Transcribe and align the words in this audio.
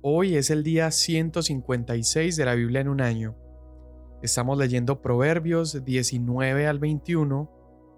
Hoy 0.00 0.36
es 0.36 0.50
el 0.50 0.62
día 0.62 0.92
156 0.92 2.36
de 2.36 2.44
la 2.44 2.54
Biblia 2.54 2.80
en 2.80 2.88
un 2.88 3.00
año. 3.00 3.34
Estamos 4.22 4.56
leyendo 4.56 5.02
Proverbios 5.02 5.84
19 5.84 6.68
al 6.68 6.78
21 6.78 7.50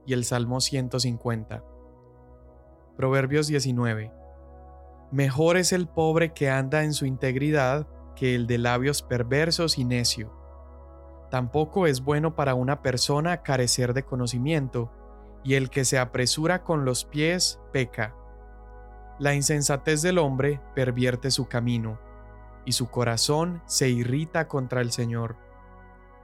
y 0.06 0.14
el 0.14 0.24
Salmo 0.24 0.62
150. 0.62 1.62
Proverbios 2.96 3.48
19. 3.48 4.12
Mejor 5.12 5.58
es 5.58 5.74
el 5.74 5.88
pobre 5.88 6.32
que 6.32 6.48
anda 6.48 6.84
en 6.84 6.94
su 6.94 7.04
integridad 7.04 7.86
que 8.16 8.34
el 8.34 8.46
de 8.46 8.56
labios 8.56 9.02
perversos 9.02 9.76
y 9.76 9.84
necio. 9.84 10.32
Tampoco 11.30 11.86
es 11.86 12.00
bueno 12.00 12.34
para 12.34 12.54
una 12.54 12.80
persona 12.80 13.42
carecer 13.42 13.92
de 13.92 14.04
conocimiento, 14.04 14.90
y 15.44 15.54
el 15.54 15.68
que 15.68 15.84
se 15.84 15.98
apresura 15.98 16.64
con 16.64 16.86
los 16.86 17.04
pies 17.04 17.60
peca. 17.72 18.14
La 19.20 19.34
insensatez 19.34 20.00
del 20.00 20.16
hombre 20.16 20.62
pervierte 20.74 21.30
su 21.30 21.46
camino, 21.46 21.98
y 22.64 22.72
su 22.72 22.88
corazón 22.88 23.60
se 23.66 23.90
irrita 23.90 24.48
contra 24.48 24.80
el 24.80 24.92
Señor. 24.92 25.36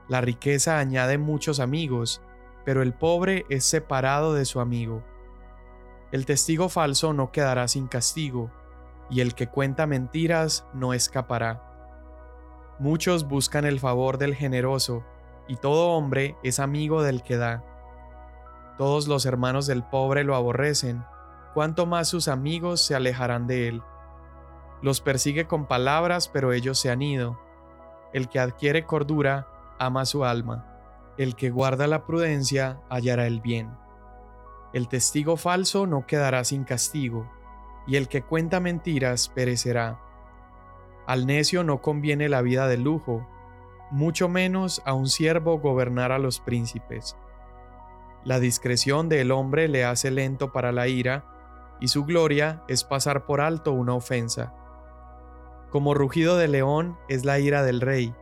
La 0.09 0.23
riqueza 0.23 0.79
añade 0.79 1.19
muchos 1.19 1.61
amigos, 1.61 2.23
pero 2.65 2.81
el 2.81 2.95
pobre 2.95 3.45
es 3.51 3.67
separado 3.67 4.33
de 4.33 4.47
su 4.47 4.61
amigo. 4.61 5.05
El 6.11 6.25
testigo 6.25 6.71
falso 6.71 7.13
no 7.13 7.33
quedará 7.33 7.69
sin 7.69 7.87
castigo, 7.87 8.51
y 9.11 9.21
el 9.21 9.35
que 9.35 9.47
cuenta 9.47 9.87
mentiras 9.87 10.67
no 10.73 10.95
escapará. 10.95 11.63
Muchos 12.79 13.29
buscan 13.29 13.67
el 13.67 13.79
favor 13.79 14.17
del 14.17 14.35
generoso, 14.35 15.05
y 15.49 15.57
todo 15.57 15.91
hombre 15.91 16.35
es 16.43 16.59
amigo 16.61 17.03
del 17.03 17.23
que 17.23 17.37
da. 17.37 17.63
Todos 18.79 19.07
los 19.07 19.27
hermanos 19.27 19.67
del 19.67 19.83
pobre 19.85 20.25
lo 20.25 20.35
aborrecen, 20.35 21.05
cuanto 21.57 21.87
más 21.87 22.09
sus 22.09 22.29
amigos 22.29 22.83
se 22.83 22.95
alejarán 22.95 23.47
de 23.47 23.69
él. 23.69 23.83
Los 24.83 25.01
persigue 25.01 25.47
con 25.47 25.65
palabras, 25.65 26.29
pero 26.29 26.53
ellos 26.53 26.79
se 26.79 26.91
han 26.91 27.01
ido. 27.01 27.41
El 28.13 28.29
que 28.29 28.39
adquiere 28.39 28.85
cordura 28.85 29.49
ama 29.79 30.05
su 30.05 30.27
alma. 30.27 30.67
El 31.17 31.35
que 31.35 31.49
guarda 31.49 31.87
la 31.87 32.05
prudencia 32.05 32.83
hallará 32.91 33.27
el 33.27 33.41
bien. 33.41 33.75
El 34.75 34.87
testigo 34.89 35.39
falso 35.39 35.87
no 35.87 36.07
quedará 36.07 36.45
sin 36.45 36.65
castigo, 36.65 37.27
y 37.87 37.97
el 37.97 38.09
que 38.09 38.21
cuenta 38.21 38.61
mentiras 38.61 39.31
perecerá. 39.31 39.99
Al 41.07 41.25
necio 41.25 41.65
no 41.65 41.81
conviene 41.81 42.29
la 42.29 42.43
vida 42.43 42.69
de 42.69 42.77
lujo, 42.77 43.27
mucho 43.91 44.29
menos 44.29 44.83
a 44.85 44.93
un 44.93 45.07
siervo 45.07 45.59
gobernar 45.59 46.13
a 46.13 46.19
los 46.19 46.39
príncipes. 46.39 47.17
La 48.25 48.41
discreción 48.41 49.09
del 49.09 49.31
hombre 49.31 49.69
le 49.69 49.87
hace 49.87 50.11
lento 50.11 50.53
para 50.53 50.71
la 50.71 50.87
ira, 50.87 51.33
y 51.81 51.89
su 51.89 52.05
gloria 52.05 52.63
es 52.69 52.85
pasar 52.85 53.27
por 53.27 53.41
alto 53.41 53.73
una 53.73 53.95
ofensa. 53.95 54.53
Como 55.71 55.95
rugido 55.95 56.37
de 56.37 56.49
león 56.49 56.99
es 57.09 57.25
la 57.25 57.39
ira 57.39 57.63
del 57.63 57.81
rey, 57.81 58.15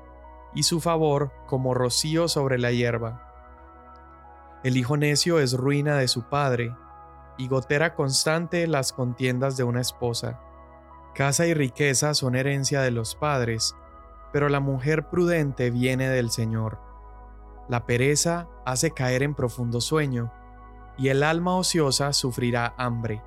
y 0.54 0.64
su 0.64 0.80
favor 0.80 1.32
como 1.46 1.74
rocío 1.74 2.28
sobre 2.28 2.58
la 2.58 2.72
hierba. 2.72 3.20
El 4.62 4.76
hijo 4.76 4.96
necio 4.96 5.38
es 5.38 5.52
ruina 5.52 5.96
de 5.96 6.08
su 6.08 6.22
padre, 6.24 6.74
y 7.36 7.48
gotera 7.48 7.94
constante 7.94 8.66
las 8.66 8.92
contiendas 8.92 9.56
de 9.56 9.64
una 9.64 9.80
esposa. 9.80 10.40
Casa 11.14 11.46
y 11.46 11.54
riqueza 11.54 12.14
son 12.14 12.34
herencia 12.34 12.80
de 12.80 12.90
los 12.90 13.14
padres, 13.14 13.74
pero 14.32 14.48
la 14.48 14.60
mujer 14.60 15.08
prudente 15.08 15.70
viene 15.70 16.08
del 16.08 16.30
Señor. 16.30 16.80
La 17.68 17.86
pereza 17.86 18.48
hace 18.64 18.90
caer 18.92 19.22
en 19.22 19.34
profundo 19.34 19.80
sueño, 19.80 20.32
y 20.96 21.08
el 21.08 21.22
alma 21.22 21.56
ociosa 21.56 22.12
sufrirá 22.12 22.74
hambre. 22.78 23.22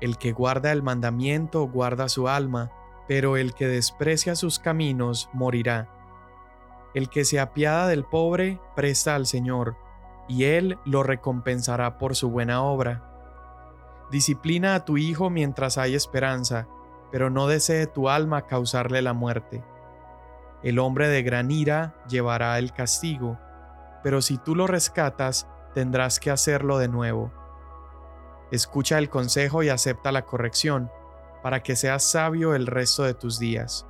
El 0.00 0.18
que 0.18 0.32
guarda 0.32 0.72
el 0.72 0.82
mandamiento 0.82 1.62
guarda 1.68 2.08
su 2.08 2.28
alma, 2.28 2.70
pero 3.06 3.36
el 3.36 3.54
que 3.54 3.68
desprecia 3.68 4.34
sus 4.34 4.58
caminos 4.58 5.28
morirá. 5.32 5.88
El 6.94 7.08
que 7.08 7.24
se 7.24 7.40
apiada 7.40 7.88
del 7.88 8.04
pobre 8.04 8.60
presta 8.76 9.14
al 9.14 9.26
Señor, 9.26 9.76
y 10.28 10.44
Él 10.44 10.78
lo 10.84 11.02
recompensará 11.02 11.98
por 11.98 12.16
su 12.16 12.30
buena 12.30 12.62
obra. 12.62 13.10
Disciplina 14.10 14.74
a 14.74 14.84
tu 14.84 14.96
hijo 14.96 15.30
mientras 15.30 15.76
hay 15.76 15.94
esperanza, 15.94 16.66
pero 17.10 17.30
no 17.30 17.46
desee 17.46 17.86
tu 17.86 18.08
alma 18.08 18.46
causarle 18.46 19.02
la 19.02 19.12
muerte. 19.12 19.62
El 20.62 20.78
hombre 20.78 21.08
de 21.08 21.22
gran 21.22 21.50
ira 21.50 21.94
llevará 22.08 22.58
el 22.58 22.72
castigo, 22.72 23.38
pero 24.02 24.22
si 24.22 24.38
tú 24.38 24.54
lo 24.54 24.66
rescatas, 24.66 25.46
tendrás 25.74 26.20
que 26.20 26.30
hacerlo 26.30 26.78
de 26.78 26.88
nuevo. 26.88 27.32
Escucha 28.54 28.98
el 28.98 29.10
consejo 29.10 29.64
y 29.64 29.68
acepta 29.68 30.12
la 30.12 30.26
corrección, 30.26 30.88
para 31.42 31.64
que 31.64 31.74
seas 31.74 32.04
sabio 32.04 32.54
el 32.54 32.68
resto 32.68 33.02
de 33.02 33.12
tus 33.12 33.40
días. 33.40 33.84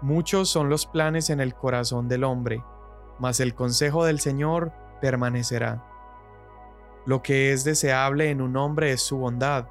Muchos 0.00 0.48
son 0.48 0.68
los 0.68 0.86
planes 0.86 1.28
en 1.28 1.40
el 1.40 1.56
corazón 1.56 2.06
del 2.06 2.22
hombre, 2.22 2.62
mas 3.18 3.40
el 3.40 3.52
consejo 3.56 4.04
del 4.04 4.20
Señor 4.20 4.72
permanecerá. 5.00 5.84
Lo 7.04 7.20
que 7.20 7.52
es 7.52 7.64
deseable 7.64 8.30
en 8.30 8.42
un 8.42 8.56
hombre 8.56 8.92
es 8.92 9.02
su 9.02 9.18
bondad, 9.18 9.66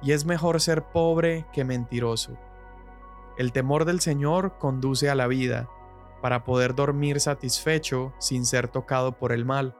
y 0.00 0.12
es 0.12 0.24
mejor 0.24 0.58
ser 0.62 0.84
pobre 0.84 1.44
que 1.52 1.62
mentiroso. 1.62 2.38
El 3.36 3.52
temor 3.52 3.84
del 3.84 4.00
Señor 4.00 4.56
conduce 4.56 5.10
a 5.10 5.14
la 5.14 5.26
vida, 5.26 5.68
para 6.22 6.42
poder 6.42 6.74
dormir 6.74 7.20
satisfecho 7.20 8.14
sin 8.18 8.46
ser 8.46 8.68
tocado 8.68 9.12
por 9.12 9.30
el 9.30 9.44
mal. 9.44 9.76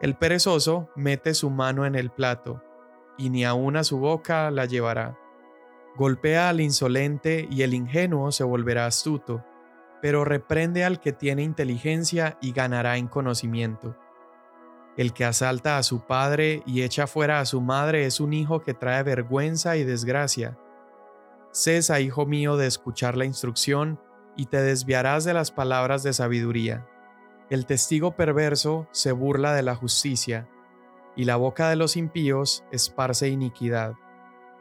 El 0.00 0.16
perezoso 0.16 0.88
mete 0.96 1.34
su 1.34 1.50
mano 1.50 1.84
en 1.84 1.94
el 1.94 2.10
plato, 2.10 2.62
y 3.18 3.28
ni 3.28 3.44
aun 3.44 3.76
a 3.76 3.84
su 3.84 3.98
boca 3.98 4.50
la 4.50 4.64
llevará. 4.64 5.18
Golpea 5.96 6.48
al 6.48 6.60
insolente 6.60 7.46
y 7.50 7.62
el 7.62 7.74
ingenuo 7.74 8.32
se 8.32 8.44
volverá 8.44 8.86
astuto, 8.86 9.44
pero 10.00 10.24
reprende 10.24 10.84
al 10.84 11.00
que 11.00 11.12
tiene 11.12 11.42
inteligencia 11.42 12.38
y 12.40 12.52
ganará 12.52 12.96
en 12.96 13.08
conocimiento. 13.08 13.94
El 14.96 15.12
que 15.12 15.26
asalta 15.26 15.76
a 15.76 15.82
su 15.82 16.06
padre 16.06 16.62
y 16.64 16.82
echa 16.82 17.06
fuera 17.06 17.40
a 17.40 17.44
su 17.44 17.60
madre 17.60 18.06
es 18.06 18.20
un 18.20 18.32
hijo 18.32 18.62
que 18.62 18.72
trae 18.72 19.02
vergüenza 19.02 19.76
y 19.76 19.84
desgracia. 19.84 20.58
Cesa, 21.52 22.00
hijo 22.00 22.24
mío, 22.24 22.56
de 22.56 22.66
escuchar 22.66 23.16
la 23.16 23.26
instrucción, 23.26 24.00
y 24.36 24.46
te 24.46 24.62
desviarás 24.62 25.24
de 25.24 25.34
las 25.34 25.50
palabras 25.50 26.02
de 26.02 26.14
sabiduría. 26.14 26.86
El 27.50 27.66
testigo 27.66 28.12
perverso 28.12 28.86
se 28.92 29.10
burla 29.10 29.52
de 29.54 29.64
la 29.64 29.74
justicia, 29.74 30.48
y 31.16 31.24
la 31.24 31.34
boca 31.34 31.68
de 31.68 31.74
los 31.74 31.96
impíos 31.96 32.64
esparce 32.70 33.28
iniquidad. 33.28 33.94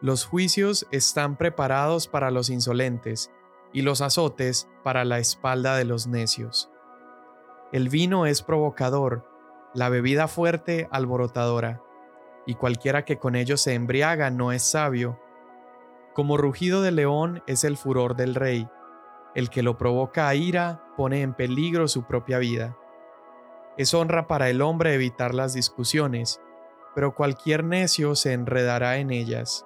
Los 0.01 0.25
juicios 0.25 0.87
están 0.89 1.37
preparados 1.37 2.07
para 2.07 2.31
los 2.31 2.49
insolentes, 2.49 3.31
y 3.73 3.83
los 3.83 4.01
azotes 4.01 4.67
para 4.83 5.05
la 5.05 5.19
espalda 5.19 5.77
de 5.77 5.85
los 5.85 6.07
necios. 6.07 6.71
El 7.71 7.89
vino 7.89 8.25
es 8.25 8.41
provocador, 8.41 9.29
la 9.75 9.89
bebida 9.89 10.27
fuerte 10.27 10.87
alborotadora, 10.89 11.83
y 12.47 12.55
cualquiera 12.55 13.05
que 13.05 13.19
con 13.19 13.35
ello 13.35 13.57
se 13.57 13.75
embriaga 13.75 14.31
no 14.31 14.51
es 14.51 14.63
sabio. 14.63 15.19
Como 16.15 16.37
rugido 16.37 16.81
de 16.81 16.91
león 16.91 17.43
es 17.45 17.63
el 17.63 17.77
furor 17.77 18.15
del 18.15 18.33
rey, 18.33 18.67
el 19.35 19.49
que 19.49 19.63
lo 19.63 19.77
provoca 19.77 20.27
a 20.27 20.35
ira 20.35 20.83
pone 20.97 21.21
en 21.21 21.33
peligro 21.33 21.87
su 21.87 22.03
propia 22.03 22.39
vida. 22.39 22.77
Es 23.77 23.93
honra 23.93 24.27
para 24.27 24.49
el 24.49 24.61
hombre 24.61 24.93
evitar 24.93 25.33
las 25.33 25.53
discusiones, 25.53 26.41
pero 26.95 27.15
cualquier 27.15 27.63
necio 27.63 28.15
se 28.15 28.33
enredará 28.33 28.97
en 28.97 29.11
ellas. 29.11 29.65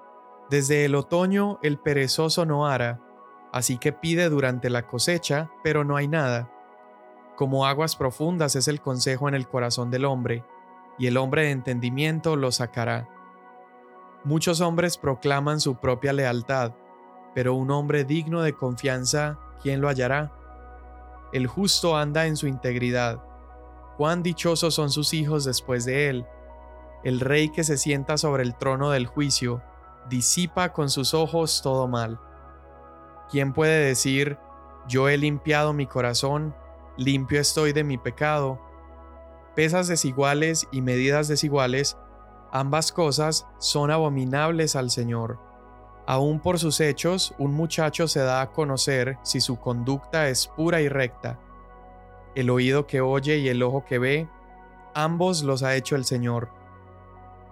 Desde 0.50 0.86
el 0.86 0.96
otoño 0.96 1.60
el 1.64 1.80
perezoso 1.80 2.46
no 2.46 2.68
hará, 2.68 3.00
así 3.52 3.78
que 3.78 3.94
pide 3.94 4.30
durante 4.30 4.70
la 4.70 4.86
cosecha, 4.86 5.50
pero 5.64 5.84
no 5.84 5.96
hay 5.96 6.08
nada. 6.08 6.52
Como 7.36 7.66
aguas 7.66 7.96
profundas 7.96 8.56
es 8.56 8.68
el 8.68 8.82
consejo 8.82 9.28
en 9.28 9.36
el 9.36 9.48
corazón 9.48 9.90
del 9.90 10.06
hombre, 10.06 10.44
y 11.00 11.08
el 11.08 11.18
hombre 11.18 11.44
de 11.44 11.52
entendimiento 11.52 12.36
lo 12.36 12.52
sacará. 12.52 13.10
Muchos 14.24 14.62
hombres 14.62 14.98
proclaman 14.98 15.60
su 15.60 15.76
propia 15.76 16.14
lealtad, 16.14 16.74
pero 17.34 17.56
un 17.56 17.72
hombre 17.72 18.04
digno 18.04 18.42
de 18.42 18.54
confianza, 18.54 19.40
¿quién 19.64 19.82
lo 19.82 19.90
hallará? 19.90 20.32
El 21.32 21.48
justo 21.48 21.98
anda 21.98 22.28
en 22.28 22.38
su 22.38 22.46
integridad. 22.46 23.24
Cuán 23.98 24.22
dichosos 24.22 24.76
son 24.76 24.92
sus 24.92 25.16
hijos 25.16 25.46
después 25.46 25.86
de 25.86 26.10
él. 26.10 26.28
El 27.04 27.20
rey 27.20 27.50
que 27.50 27.64
se 27.64 27.78
sienta 27.78 28.18
sobre 28.18 28.44
el 28.44 28.56
trono 28.56 28.92
del 28.92 29.08
juicio, 29.08 29.64
disipa 30.10 30.74
con 30.74 30.92
sus 30.92 31.16
ojos 31.16 31.62
todo 31.64 31.88
mal. 31.88 32.20
¿Quién 33.32 33.54
puede 33.54 33.84
decir, 33.84 34.38
yo 34.88 35.10
he 35.10 35.18
limpiado 35.18 35.74
mi 35.74 35.88
corazón 35.88 36.54
limpio 36.98 37.40
estoy 37.40 37.74
de 37.74 37.84
mi 37.84 37.98
pecado. 37.98 38.60
Pesas 39.56 39.88
desiguales 39.88 40.68
y 40.72 40.82
medidas 40.82 41.28
desiguales, 41.28 41.98
ambas 42.52 42.92
cosas 42.92 43.48
son 43.60 43.92
abominables 43.92 44.76
al 44.76 44.90
Señor. 44.90 45.40
Aún 46.06 46.40
por 46.40 46.60
sus 46.60 46.82
hechos, 46.82 47.34
un 47.38 47.54
muchacho 47.54 48.08
se 48.08 48.20
da 48.20 48.42
a 48.42 48.52
conocer 48.52 49.18
si 49.24 49.40
su 49.40 49.58
conducta 49.58 50.28
es 50.28 50.48
pura 50.48 50.82
y 50.82 50.90
recta. 50.90 51.40
El 52.36 52.50
oído 52.50 52.88
que 52.88 53.00
oye 53.00 53.38
y 53.38 53.48
el 53.48 53.64
ojo 53.64 53.86
que 53.86 54.00
ve, 54.00 54.28
ambos 54.94 55.44
los 55.44 55.64
ha 55.64 55.76
hecho 55.76 55.96
el 55.96 56.04
Señor. 56.04 56.50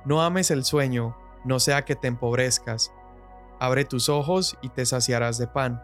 No 0.04 0.22
ames 0.22 0.52
el 0.52 0.66
sueño, 0.66 1.16
no 1.46 1.60
sea 1.60 1.86
que 1.86 1.96
te 1.96 2.08
empobrezcas. 2.08 2.92
Abre 3.60 3.86
tus 3.86 4.10
ojos 4.10 4.58
y 4.62 4.70
te 4.70 4.86
saciarás 4.86 5.38
de 5.38 5.48
pan. 5.48 5.82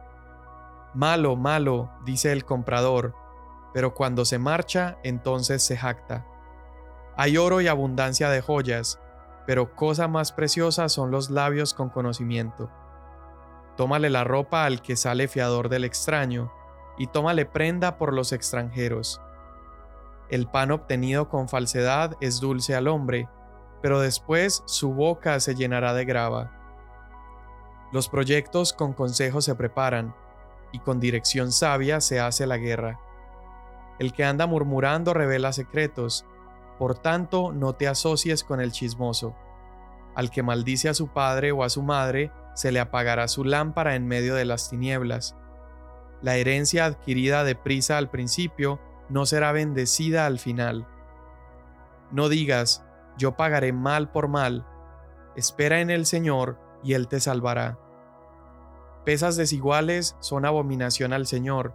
Malo, 0.93 1.35
malo, 1.35 1.91
dice 2.05 2.31
el 2.31 2.43
comprador, 2.43 3.13
pero 3.73 3.93
cuando 3.93 4.25
se 4.25 4.39
marcha, 4.39 4.97
entonces 5.03 5.63
se 5.63 5.77
jacta. 5.77 6.25
Hay 7.15 7.37
oro 7.37 7.61
y 7.61 7.67
abundancia 7.67 8.29
de 8.29 8.41
joyas, 8.41 8.99
pero 9.47 9.73
cosa 9.73 10.07
más 10.09 10.33
preciosa 10.33 10.89
son 10.89 11.09
los 11.09 11.31
labios 11.31 11.73
con 11.73 11.89
conocimiento. 11.89 12.69
Tómale 13.77 14.09
la 14.09 14.25
ropa 14.25 14.65
al 14.65 14.81
que 14.81 14.97
sale 14.97 15.29
fiador 15.29 15.69
del 15.69 15.85
extraño, 15.85 16.51
y 16.97 17.07
tómale 17.07 17.45
prenda 17.45 17.97
por 17.97 18.13
los 18.13 18.33
extranjeros. 18.33 19.21
El 20.29 20.47
pan 20.47 20.71
obtenido 20.71 21.29
con 21.29 21.47
falsedad 21.47 22.15
es 22.19 22.41
dulce 22.41 22.75
al 22.75 22.89
hombre, 22.89 23.29
pero 23.81 24.01
después 24.01 24.63
su 24.65 24.93
boca 24.93 25.39
se 25.39 25.55
llenará 25.55 25.93
de 25.93 26.03
grava. 26.03 26.51
Los 27.93 28.09
proyectos 28.09 28.73
con 28.73 28.91
consejo 28.91 29.39
se 29.39 29.55
preparan, 29.55 30.13
y 30.73 30.79
con 30.79 30.99
dirección 30.99 31.53
sabia 31.53 32.01
se 32.01 32.19
hace 32.19 32.45
la 32.47 32.57
guerra. 32.57 32.99
El 33.99 34.11
que 34.11 34.25
anda 34.25 34.45
murmurando 34.45 35.13
revela 35.13 35.53
secretos, 35.53 36.25
por 36.77 36.97
tanto 36.97 37.51
no 37.51 37.73
te 37.73 37.87
asocies 37.87 38.43
con 38.43 38.61
el 38.61 38.71
chismoso. 38.71 39.35
Al 40.15 40.31
que 40.31 40.43
maldice 40.43 40.89
a 40.89 40.93
su 40.93 41.09
padre 41.09 41.51
o 41.51 41.63
a 41.63 41.69
su 41.69 41.83
madre, 41.83 42.31
se 42.55 42.71
le 42.71 42.79
apagará 42.79 43.27
su 43.27 43.43
lámpara 43.43 43.95
en 43.95 44.07
medio 44.07 44.35
de 44.35 44.45
las 44.45 44.69
tinieblas. 44.69 45.35
La 46.21 46.35
herencia 46.37 46.85
adquirida 46.85 47.43
de 47.43 47.55
prisa 47.55 47.97
al 47.97 48.09
principio 48.09 48.79
no 49.09 49.25
será 49.25 49.51
bendecida 49.51 50.25
al 50.25 50.39
final. 50.39 50.87
No 52.11 52.29
digas, 52.29 52.83
yo 53.17 53.37
pagaré 53.37 53.73
mal 53.73 54.11
por 54.11 54.27
mal. 54.27 54.65
Espera 55.35 55.81
en 55.81 55.89
el 55.89 56.05
Señor 56.05 56.57
y 56.83 56.93
Él 56.93 57.07
te 57.07 57.19
salvará. 57.19 57.77
Pesas 59.05 59.37
desiguales 59.37 60.15
son 60.19 60.45
abominación 60.45 61.13
al 61.13 61.27
Señor, 61.27 61.73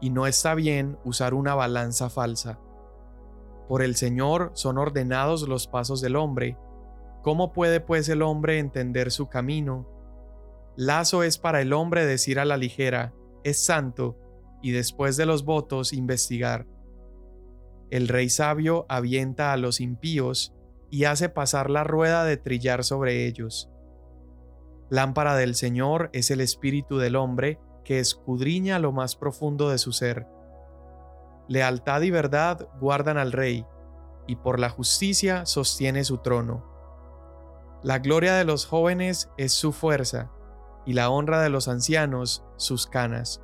y 0.00 0.10
no 0.10 0.26
está 0.26 0.54
bien 0.54 0.98
usar 1.04 1.32
una 1.32 1.54
balanza 1.54 2.10
falsa. 2.10 2.58
Por 3.68 3.82
el 3.82 3.96
Señor 3.96 4.50
son 4.54 4.78
ordenados 4.78 5.48
los 5.48 5.66
pasos 5.66 6.00
del 6.00 6.16
hombre. 6.16 6.56
¿Cómo 7.22 7.52
puede 7.52 7.80
pues 7.80 8.08
el 8.08 8.22
hombre 8.22 8.58
entender 8.58 9.10
su 9.10 9.28
camino? 9.28 9.88
Lazo 10.76 11.22
es 11.22 11.38
para 11.38 11.60
el 11.60 11.72
hombre 11.72 12.04
decir 12.04 12.38
a 12.38 12.44
la 12.44 12.56
ligera, 12.56 13.14
es 13.44 13.64
santo, 13.64 14.18
y 14.62 14.72
después 14.72 15.16
de 15.16 15.26
los 15.26 15.44
votos 15.44 15.92
investigar. 15.92 16.66
El 17.90 18.08
rey 18.08 18.28
sabio 18.28 18.86
avienta 18.88 19.52
a 19.52 19.56
los 19.56 19.80
impíos 19.80 20.54
y 20.90 21.04
hace 21.04 21.28
pasar 21.28 21.70
la 21.70 21.84
rueda 21.84 22.24
de 22.24 22.36
trillar 22.36 22.82
sobre 22.82 23.26
ellos. 23.26 23.70
Lámpara 24.90 25.36
del 25.36 25.54
Señor 25.54 26.10
es 26.12 26.30
el 26.30 26.40
espíritu 26.40 26.98
del 26.98 27.16
hombre 27.16 27.58
que 27.84 27.98
escudriña 27.98 28.78
lo 28.78 28.92
más 28.92 29.16
profundo 29.16 29.70
de 29.70 29.78
su 29.78 29.92
ser. 29.92 30.26
Lealtad 31.48 32.00
y 32.02 32.10
verdad 32.10 32.68
guardan 32.80 33.18
al 33.18 33.32
rey, 33.32 33.66
y 34.26 34.36
por 34.36 34.58
la 34.58 34.70
justicia 34.70 35.46
sostiene 35.46 36.04
su 36.04 36.18
trono. 36.18 36.64
La 37.82 37.98
gloria 37.98 38.34
de 38.34 38.44
los 38.44 38.66
jóvenes 38.66 39.30
es 39.36 39.52
su 39.52 39.72
fuerza, 39.72 40.30
y 40.86 40.94
la 40.94 41.10
honra 41.10 41.42
de 41.42 41.50
los 41.50 41.68
ancianos 41.68 42.44
sus 42.56 42.86
canas. 42.86 43.42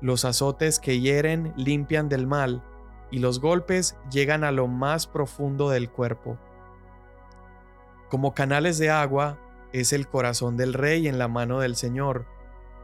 Los 0.00 0.24
azotes 0.24 0.78
que 0.78 1.00
hieren 1.00 1.52
limpian 1.56 2.08
del 2.08 2.26
mal, 2.26 2.62
y 3.10 3.18
los 3.18 3.40
golpes 3.40 3.96
llegan 4.10 4.44
a 4.44 4.52
lo 4.52 4.68
más 4.68 5.06
profundo 5.06 5.70
del 5.70 5.90
cuerpo. 5.90 6.38
Como 8.10 8.34
canales 8.34 8.78
de 8.78 8.90
agua 8.90 9.38
es 9.72 9.92
el 9.92 10.08
corazón 10.08 10.56
del 10.56 10.74
rey 10.74 11.08
en 11.08 11.18
la 11.18 11.28
mano 11.28 11.60
del 11.60 11.76
Señor. 11.76 12.26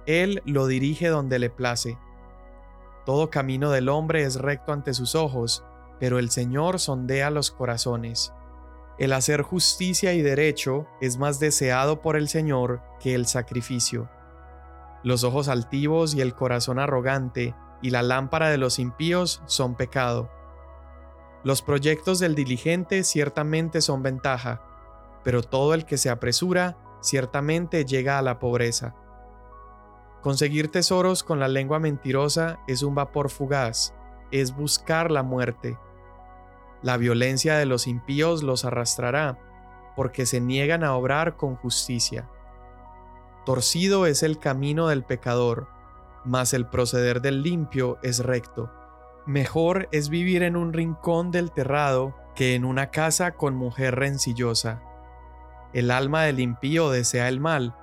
Él 0.07 0.43
lo 0.45 0.67
dirige 0.67 1.09
donde 1.09 1.39
le 1.39 1.51
place. 1.51 1.99
Todo 3.05 3.31
camino 3.31 3.71
del 3.71 3.89
hombre 3.89 4.23
es 4.23 4.37
recto 4.37 4.73
ante 4.73 4.95
sus 4.95 5.15
ojos, 5.15 5.65
pero 6.01 6.19
el 6.19 6.31
Señor 6.31 6.81
sondea 6.81 7.31
los 7.31 7.51
corazones. 7.51 8.33
El 8.99 9.13
hacer 9.13 9.43
justicia 9.43 10.13
y 10.15 10.23
derecho 10.23 10.87
es 11.01 11.19
más 11.19 11.41
deseado 11.41 12.01
por 12.01 12.17
el 12.17 12.29
Señor 12.29 12.81
que 13.01 13.15
el 13.15 13.27
sacrificio. 13.27 14.09
Los 15.03 15.25
ojos 15.25 15.49
altivos 15.49 16.15
y 16.15 16.21
el 16.21 16.35
corazón 16.35 16.79
arrogante 16.79 17.55
y 17.83 17.91
la 17.91 18.03
lámpara 18.03 18.49
de 18.49 18.57
los 18.57 18.79
impíos 18.79 19.43
son 19.47 19.75
pecado. 19.75 20.31
Los 21.43 21.61
proyectos 21.61 22.21
del 22.21 22.35
diligente 22.35 23.05
ciertamente 23.05 23.83
son 23.83 24.03
ventaja, 24.03 24.63
pero 25.25 25.43
todo 25.43 25.75
el 25.75 25.85
que 25.85 25.99
se 25.99 26.09
apresura 26.09 26.79
ciertamente 27.03 27.85
llega 27.85 28.19
a 28.19 28.23
la 28.23 28.39
pobreza. 28.39 28.95
Conseguir 30.25 30.69
tesoros 30.69 31.23
con 31.23 31.39
la 31.39 31.49
lengua 31.49 31.81
mentirosa 31.81 32.59
es 32.67 32.83
un 32.83 32.95
vapor 32.95 33.29
fugaz, 33.29 33.93
es 34.31 34.57
buscar 34.57 35.11
la 35.11 35.23
muerte. 35.23 35.79
La 36.81 36.97
violencia 36.97 37.59
de 37.59 37.67
los 37.67 37.87
impíos 37.87 38.43
los 38.43 38.65
arrastrará, 38.65 39.39
porque 39.95 40.25
se 40.25 40.41
niegan 40.41 40.83
a 40.83 40.95
obrar 40.95 41.37
con 41.37 41.57
justicia. 41.57 42.27
Torcido 43.45 44.07
es 44.07 44.23
el 44.23 44.39
camino 44.39 44.89
del 44.89 45.05
pecador, 45.05 45.69
mas 46.25 46.55
el 46.55 46.65
proceder 46.69 47.21
del 47.21 47.43
limpio 47.43 47.99
es 48.03 48.21
recto. 48.21 48.73
Mejor 49.27 49.91
es 49.93 50.09
vivir 50.09 50.43
en 50.43 50.57
un 50.57 50.73
rincón 50.73 51.33
del 51.33 51.53
terrado 51.53 52.15
que 52.35 52.55
en 52.55 52.65
una 52.65 52.91
casa 52.91 53.33
con 53.33 53.57
mujer 53.57 53.97
rencillosa. 53.97 54.81
El 55.75 55.91
alma 55.91 56.23
del 56.23 56.41
impío 56.41 56.89
desea 56.89 57.29
el 57.29 57.41
mal, 57.41 57.77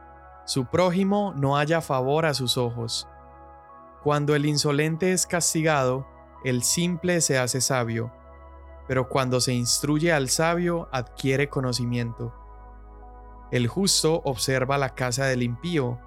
su 0.45 0.65
prójimo 0.65 1.33
no 1.35 1.57
haya 1.57 1.81
favor 1.81 2.25
a 2.25 2.33
sus 2.33 2.57
ojos. 2.57 3.07
Cuando 4.03 4.35
el 4.35 4.45
insolente 4.45 5.11
es 5.11 5.27
castigado, 5.27 6.07
el 6.43 6.63
simple 6.63 7.21
se 7.21 7.37
hace 7.37 7.61
sabio, 7.61 8.11
pero 8.87 9.07
cuando 9.07 9.39
se 9.39 9.53
instruye 9.53 10.11
al 10.11 10.29
sabio 10.29 10.89
adquiere 10.91 11.49
conocimiento. 11.49 12.33
El 13.51 13.67
justo 13.67 14.21
observa 14.25 14.77
la 14.77 14.95
casa 14.95 15.25
del 15.25 15.43
impío, 15.43 15.99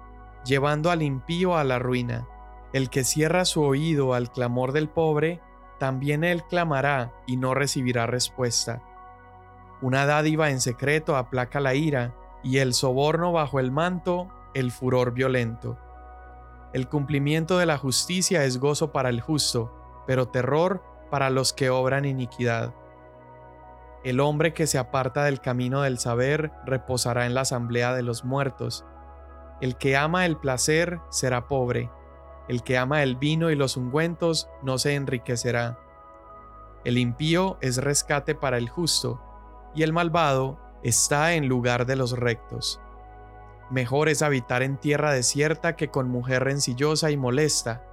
llevando 0.43 0.91
al 0.91 1.01
impío 1.01 1.55
a 1.55 1.63
la 1.63 1.79
ruina. 1.79 2.27
El 2.73 2.89
que 2.89 3.03
cierra 3.03 3.45
su 3.45 3.61
oído 3.61 4.13
al 4.13 4.31
clamor 4.31 4.71
del 4.71 4.89
pobre, 4.89 5.41
también 5.79 6.23
él 6.23 6.43
clamará 6.43 7.13
y 7.25 7.37
no 7.37 7.53
recibirá 7.53 8.07
respuesta. 8.07 8.81
Una 9.81 10.05
dádiva 10.05 10.49
en 10.49 10.59
secreto 10.59 11.15
aplaca 11.15 11.59
la 11.59 11.75
ira, 11.75 12.13
y 12.45 12.59
el 12.59 12.75
soborno 12.75 13.31
bajo 13.31 13.59
el 13.59 13.71
manto, 13.71 14.29
el 14.53 14.71
furor 14.71 15.13
violento. 15.13 15.79
El 16.73 16.87
cumplimiento 16.87 17.57
de 17.57 17.65
la 17.65 17.79
justicia 17.79 18.43
es 18.43 18.59
gozo 18.59 18.91
para 18.91 19.09
el 19.09 19.19
justo, 19.19 19.73
pero 20.05 20.27
terror 20.27 20.83
para 21.09 21.31
los 21.31 21.53
que 21.53 21.71
obran 21.71 22.05
iniquidad. 22.05 22.71
El 24.03 24.19
hombre 24.19 24.53
que 24.53 24.67
se 24.67 24.77
aparta 24.77 25.23
del 25.23 25.41
camino 25.41 25.81
del 25.81 25.97
saber 25.97 26.51
reposará 26.67 27.25
en 27.25 27.33
la 27.33 27.41
asamblea 27.41 27.95
de 27.95 28.03
los 28.03 28.23
muertos, 28.23 28.85
el 29.59 29.75
que 29.75 29.97
ama 29.97 30.27
el 30.27 30.37
placer 30.37 30.99
será 31.09 31.47
pobre, 31.47 31.89
el 32.47 32.61
que 32.61 32.77
ama 32.77 33.01
el 33.01 33.15
vino 33.15 33.49
y 33.49 33.55
los 33.55 33.75
ungüentos 33.75 34.49
no 34.61 34.77
se 34.77 34.93
enriquecerá. 34.93 35.79
El 36.83 36.99
impío 36.99 37.57
es 37.61 37.77
rescate 37.77 38.35
para 38.35 38.57
el 38.57 38.69
justo, 38.69 39.19
y 39.73 39.81
el 39.81 39.93
malvado 39.93 40.59
está 40.85 41.33
en 41.33 41.47
lugar 41.47 41.87
de 41.87 41.95
los 41.95 42.11
rectos. 42.11 42.79
Mejor 43.71 44.07
es 44.07 44.21
habitar 44.21 44.61
en 44.61 44.77
tierra 44.77 45.11
desierta 45.11 45.75
que 45.75 45.87
con 45.87 46.09
mujer 46.09 46.43
rencillosa 46.43 47.09
y 47.09 47.17
molesta. 47.17 47.83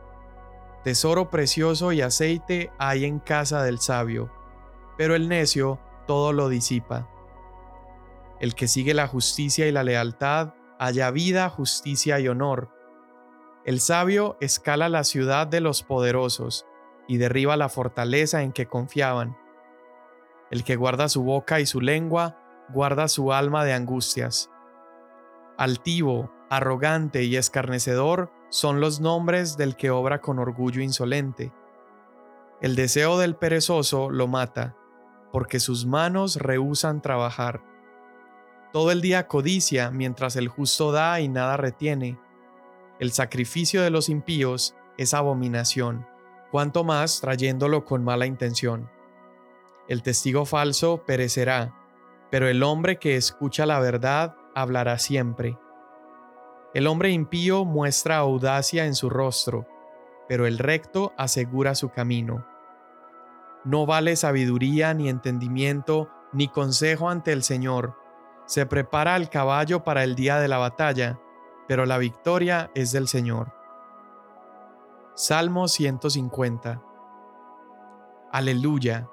Tesoro 0.84 1.30
precioso 1.30 1.92
y 1.92 2.02
aceite 2.02 2.70
hay 2.76 3.06
en 3.06 3.18
casa 3.18 3.62
del 3.62 3.78
sabio, 3.78 4.30
pero 4.98 5.14
el 5.14 5.30
necio 5.30 5.80
todo 6.06 6.34
lo 6.34 6.50
disipa. 6.50 7.08
El 8.40 8.54
que 8.54 8.68
sigue 8.68 8.92
la 8.92 9.06
justicia 9.06 9.66
y 9.66 9.72
la 9.72 9.84
lealtad 9.84 10.52
haya 10.78 11.10
vida, 11.10 11.48
justicia 11.48 12.20
y 12.20 12.28
honor. 12.28 12.68
El 13.64 13.80
sabio 13.80 14.36
escala 14.42 14.90
la 14.90 15.04
ciudad 15.04 15.46
de 15.46 15.60
los 15.60 15.82
poderosos 15.82 16.66
y 17.08 17.16
derriba 17.16 17.56
la 17.56 17.70
fortaleza 17.70 18.42
en 18.42 18.52
que 18.52 18.66
confiaban. 18.66 19.38
El 20.50 20.62
que 20.62 20.76
guarda 20.76 21.08
su 21.08 21.22
boca 21.22 21.58
y 21.58 21.64
su 21.64 21.80
lengua, 21.80 22.41
guarda 22.72 23.08
su 23.08 23.32
alma 23.32 23.64
de 23.64 23.72
angustias. 23.72 24.50
Altivo, 25.56 26.32
arrogante 26.50 27.22
y 27.24 27.36
escarnecedor 27.36 28.30
son 28.48 28.80
los 28.80 29.00
nombres 29.00 29.56
del 29.56 29.76
que 29.76 29.90
obra 29.90 30.20
con 30.20 30.38
orgullo 30.38 30.82
insolente. 30.82 31.52
El 32.60 32.76
deseo 32.76 33.18
del 33.18 33.36
perezoso 33.36 34.10
lo 34.10 34.28
mata, 34.28 34.76
porque 35.32 35.60
sus 35.60 35.86
manos 35.86 36.36
rehúsan 36.36 37.00
trabajar. 37.00 37.62
Todo 38.72 38.90
el 38.90 39.00
día 39.00 39.28
codicia 39.28 39.90
mientras 39.90 40.36
el 40.36 40.48
justo 40.48 40.92
da 40.92 41.20
y 41.20 41.28
nada 41.28 41.56
retiene. 41.56 42.18
El 42.98 43.12
sacrificio 43.12 43.82
de 43.82 43.90
los 43.90 44.08
impíos 44.08 44.74
es 44.96 45.14
abominación, 45.14 46.06
cuanto 46.50 46.84
más 46.84 47.20
trayéndolo 47.20 47.84
con 47.84 48.04
mala 48.04 48.26
intención. 48.26 48.90
El 49.88 50.02
testigo 50.02 50.44
falso 50.44 51.02
perecerá, 51.04 51.74
pero 52.32 52.48
el 52.48 52.62
hombre 52.62 52.98
que 52.98 53.14
escucha 53.14 53.66
la 53.66 53.78
verdad 53.78 54.34
hablará 54.54 54.98
siempre. 54.98 55.58
El 56.72 56.86
hombre 56.86 57.10
impío 57.10 57.66
muestra 57.66 58.16
audacia 58.16 58.86
en 58.86 58.94
su 58.94 59.10
rostro, 59.10 59.68
pero 60.30 60.46
el 60.46 60.56
recto 60.56 61.12
asegura 61.18 61.74
su 61.74 61.90
camino. 61.90 62.46
No 63.64 63.84
vale 63.84 64.16
sabiduría 64.16 64.94
ni 64.94 65.10
entendimiento 65.10 66.08
ni 66.32 66.48
consejo 66.48 67.10
ante 67.10 67.32
el 67.32 67.42
Señor. 67.42 67.98
Se 68.46 68.64
prepara 68.64 69.14
el 69.16 69.28
caballo 69.28 69.84
para 69.84 70.02
el 70.02 70.14
día 70.14 70.40
de 70.40 70.48
la 70.48 70.56
batalla, 70.56 71.20
pero 71.68 71.84
la 71.84 71.98
victoria 71.98 72.70
es 72.74 72.92
del 72.92 73.08
Señor. 73.08 73.52
Salmo 75.14 75.68
150 75.68 76.82
Aleluya. 78.32 79.10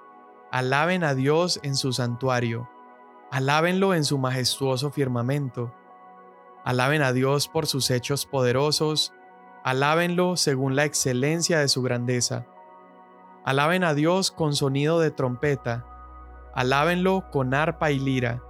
Alaben 0.54 1.04
a 1.04 1.16
Dios 1.16 1.60
en 1.64 1.76
su 1.76 1.92
santuario. 1.92 2.70
Alábenlo 3.32 3.94
en 3.94 4.04
su 4.04 4.18
majestuoso 4.18 4.92
firmamento. 4.92 5.74
Alaben 6.64 7.02
a 7.02 7.14
Dios 7.14 7.48
por 7.48 7.68
sus 7.68 7.90
hechos 7.92 8.26
poderosos. 8.26 9.14
Alábenlo 9.64 10.36
según 10.36 10.76
la 10.76 10.86
excelencia 10.86 11.60
de 11.60 11.68
su 11.68 11.82
grandeza. 11.82 12.46
Alaben 13.46 13.84
a 13.84 13.94
Dios 13.94 14.32
con 14.32 14.56
sonido 14.56 15.00
de 15.00 15.12
trompeta. 15.12 15.86
Alábenlo 16.54 17.30
con 17.32 17.54
arpa 17.54 17.92
y 17.92 18.00
lira. 18.00 18.42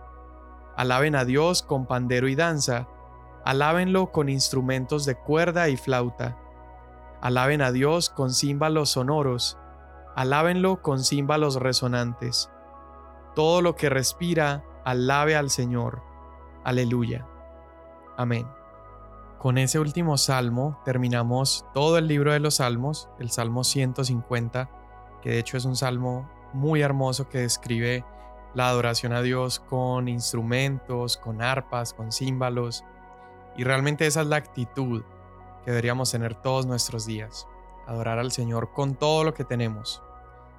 Alaben 0.75 1.15
a 1.15 1.25
Dios 1.25 1.61
con 1.61 1.85
pandero 1.85 2.27
y 2.27 2.35
danza. 2.35 2.87
Alábenlo 3.45 4.11
con 4.11 4.29
instrumentos 4.29 5.05
de 5.05 5.15
cuerda 5.15 5.69
y 5.69 5.77
flauta. 5.77 6.37
Alaben 7.21 7.61
a 7.61 7.71
Dios 7.71 8.09
con 8.09 8.33
címbalos 8.33 8.91
sonoros 8.91 9.57
alábenlo 10.19 10.81
con 10.81 11.01
címbalos 11.01 11.55
resonantes. 11.55 12.51
Todo 13.35 13.61
lo 13.61 13.77
que 13.77 13.89
respira, 13.89 14.65
alabe 14.83 15.35
al 15.35 15.49
Señor. 15.49 16.01
Aleluya. 16.63 17.27
Amén. 18.17 18.47
Con 19.39 19.57
ese 19.57 19.79
último 19.79 20.17
salmo 20.17 20.81
terminamos 20.83 21.65
todo 21.73 21.97
el 21.97 22.07
libro 22.07 22.33
de 22.33 22.41
los 22.41 22.55
salmos, 22.55 23.09
el 23.19 23.31
Salmo 23.31 23.63
150, 23.63 24.69
que 25.21 25.29
de 25.29 25.39
hecho 25.39 25.55
es 25.55 25.63
un 25.63 25.77
salmo 25.77 26.29
muy 26.51 26.81
hermoso 26.81 27.29
que 27.29 27.39
describe 27.39 28.03
la 28.53 28.67
adoración 28.67 29.13
a 29.13 29.21
Dios 29.21 29.59
con 29.61 30.07
instrumentos, 30.09 31.15
con 31.15 31.41
arpas, 31.41 31.93
con 31.93 32.11
címbalos. 32.11 32.83
Y 33.55 33.63
realmente 33.63 34.07
esa 34.07 34.21
es 34.21 34.27
la 34.27 34.35
actitud 34.35 35.03
que 35.63 35.71
deberíamos 35.71 36.11
tener 36.11 36.35
todos 36.35 36.65
nuestros 36.65 37.05
días. 37.05 37.47
Adorar 37.87 38.19
al 38.19 38.31
Señor 38.31 38.71
con 38.73 38.95
todo 38.95 39.23
lo 39.23 39.33
que 39.33 39.45
tenemos. 39.45 40.03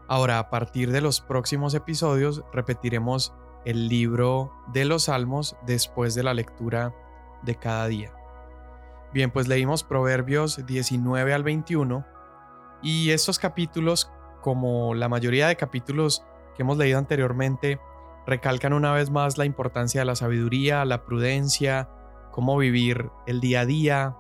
Ahora, 0.09 0.39
a 0.39 0.51
partir 0.51 0.91
de 0.91 1.01
los 1.01 1.21
próximos 1.21 1.75
episodios, 1.75 2.43
repetiremos 2.53 3.33
el 3.65 3.89
libro 3.89 4.53
de 4.73 4.85
los 4.85 5.05
Salmos 5.05 5.57
después 5.67 6.15
de 6.15 6.23
la 6.23 6.35
lectura 6.35 6.95
de 7.43 7.57
cada 7.57 7.87
día. 7.87 8.13
Bien, 9.13 9.31
pues 9.31 9.49
leímos 9.49 9.83
Proverbios 9.83 10.65
19 10.67 11.35
al 11.35 11.43
21 11.43 12.07
y 12.83 13.11
estos 13.11 13.39
capítulos, 13.39 14.11
como 14.41 14.95
la 14.95 15.09
mayoría 15.09 15.49
de 15.49 15.57
capítulos 15.57 16.25
que 16.55 16.63
hemos 16.63 16.79
leído 16.79 16.99
anteriormente, 16.99 17.81
recalcan 18.27 18.73
una 18.73 18.93
vez 18.93 19.11
más 19.11 19.39
la 19.39 19.45
importancia 19.45 20.01
de 20.01 20.05
la 20.05 20.15
sabiduría, 20.15 20.85
la 20.85 21.05
prudencia, 21.05 21.89
cómo 22.31 22.57
vivir 22.57 23.11
el 23.27 23.41
día 23.41 23.61
a 23.61 23.67
día, 23.67 24.17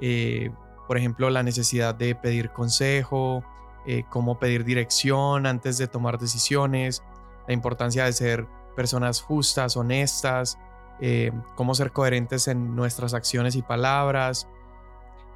eh, 0.00 0.50
por 0.88 0.96
ejemplo, 0.96 1.30
la 1.30 1.42
necesidad 1.42 1.94
de 1.94 2.14
pedir 2.14 2.50
consejo, 2.50 3.44
eh, 3.86 4.04
cómo 4.08 4.38
pedir 4.38 4.64
dirección 4.64 5.46
antes 5.46 5.78
de 5.78 5.86
tomar 5.86 6.18
decisiones, 6.18 7.02
la 7.46 7.54
importancia 7.54 8.04
de 8.04 8.12
ser 8.12 8.46
personas 8.76 9.20
justas, 9.20 9.76
honestas, 9.76 10.58
eh, 11.00 11.32
cómo 11.54 11.74
ser 11.74 11.92
coherentes 11.92 12.48
en 12.48 12.76
nuestras 12.76 13.14
acciones 13.14 13.56
y 13.56 13.62
palabras. 13.62 14.48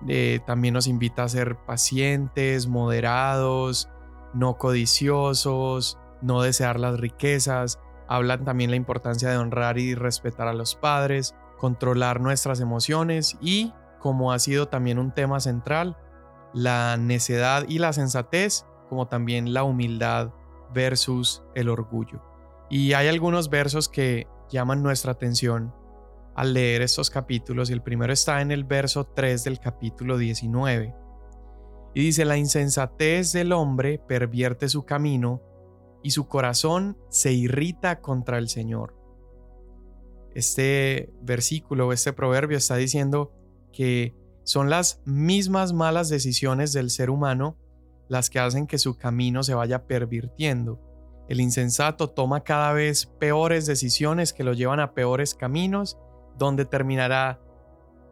Eh, 0.09 0.41
también 0.47 0.75
nos 0.75 0.87
invita 0.87 1.25
a 1.25 1.29
ser 1.29 1.57
pacientes, 1.57 2.67
moderados, 2.67 3.89
no 4.35 4.59
codiciosos, 4.59 5.99
no 6.21 6.43
desear 6.43 6.79
las 6.79 7.01
riquezas. 7.01 7.81
Hablan 8.09 8.45
también 8.45 8.71
la 8.71 8.77
importancia 8.77 9.31
de 9.31 9.39
honrar 9.39 9.79
y 9.79 9.95
respetar 9.95 10.49
a 10.49 10.53
los 10.53 10.75
padres, 10.75 11.35
controlar 11.59 12.21
nuestras 12.21 12.61
emociones 12.61 13.39
y, 13.41 13.73
como 13.99 14.33
ha 14.33 14.39
sido 14.39 14.69
también 14.69 14.99
un 14.99 15.13
tema 15.13 15.41
central, 15.41 15.97
la 16.53 16.97
necedad 16.99 17.65
y 17.67 17.79
la 17.79 17.95
sensatez, 17.95 18.67
como 18.91 19.09
también 19.09 19.55
la 19.55 19.65
humildad 19.65 20.31
versus 20.75 21.43
el 21.55 21.71
orgullo. 21.71 22.34
Y 22.75 22.95
hay 22.95 23.07
algunos 23.07 23.51
versos 23.51 23.89
que 23.89 24.27
llaman 24.51 24.83
nuestra 24.83 25.13
atención 25.13 25.73
al 26.35 26.55
leer 26.55 26.83
estos 26.83 27.09
capítulos 27.09 27.71
y 27.71 27.73
el 27.73 27.83
primero 27.83 28.13
está 28.13 28.41
en 28.41 28.51
el 28.51 28.65
verso 28.65 29.05
3 29.05 29.45
del 29.45 29.61
capítulo 29.61 30.19
19. 30.19 30.93
Y 31.95 32.01
dice, 32.01 32.25
la 32.25 32.37
insensatez 32.37 33.31
del 33.31 33.53
hombre 33.53 34.01
pervierte 34.01 34.69
su 34.69 34.85
camino 34.85 35.41
y 36.03 36.11
su 36.11 36.27
corazón 36.27 36.99
se 37.11 37.33
irrita 37.33 38.01
contra 38.01 38.39
el 38.39 38.49
Señor. 38.49 38.97
Este 40.35 41.13
versículo, 41.23 41.93
este 41.93 42.13
proverbio 42.13 42.59
está 42.59 42.75
diciendo 42.75 43.31
que 43.73 44.17
son 44.43 44.69
las 44.69 45.01
mismas 45.05 45.73
malas 45.73 46.09
decisiones 46.09 46.73
del 46.73 46.91
ser 46.91 47.11
humano 47.11 47.57
las 48.09 48.31
que 48.31 48.41
hacen 48.41 48.67
que 48.67 48.79
su 48.79 48.99
camino 48.99 49.45
se 49.45 49.55
vaya 49.55 49.87
pervirtiendo. 49.87 50.94
El 51.29 51.41
insensato 51.41 52.11
toma 52.11 52.41
cada 52.41 52.73
vez 52.73 53.07
peores 53.07 53.67
decisiones 53.67 54.33
que 54.33 54.45
lo 54.45 54.53
llevan 54.53 54.81
a 54.81 54.93
peores 54.93 55.35
caminos, 55.35 55.99
donde 56.37 56.65
terminará 56.65 57.41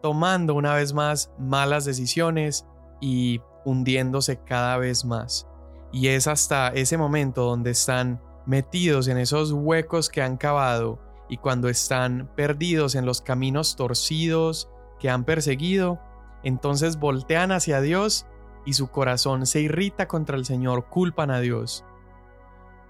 tomando 0.03 0.55
una 0.55 0.75
vez 0.75 0.95
más 0.95 1.31
malas 1.39 1.85
decisiones 1.85 2.67
y 3.01 3.41
hundiéndose 3.65 4.41
cada 4.45 4.77
vez 4.79 5.05
más. 5.05 5.47
Y 5.93 6.09
es 6.09 6.27
hasta 6.27 6.69
ese 6.69 6.97
momento 6.97 7.45
donde 7.45 7.71
están 7.71 8.21
metidos 8.47 9.09
en 9.09 9.19
esos 9.19 9.53
huecos 9.53 10.09
que 10.09 10.23
han 10.23 10.37
cavado 10.37 10.99
y 11.29 11.37
cuando 11.37 11.69
están 11.69 12.31
perdidos 12.35 12.95
en 12.95 13.07
los 13.07 13.21
caminos 13.21 13.77
torcidos 13.77 14.69
que 14.99 15.11
han 15.11 15.25
perseguido, 15.25 16.01
entonces 16.43 16.99
voltean 16.99 17.53
hacia 17.53 17.81
Dios 17.81 18.27
y 18.65 18.73
su 18.75 18.89
corazón 18.89 19.47
se 19.47 19.61
irrita 19.61 20.09
contra 20.09 20.37
el 20.37 20.45
Señor, 20.45 20.89
culpan 20.89 21.31
a 21.31 21.41
Dios. 21.41 21.85